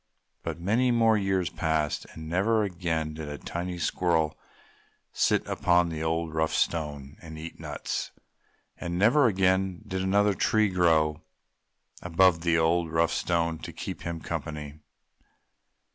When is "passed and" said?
1.51-2.27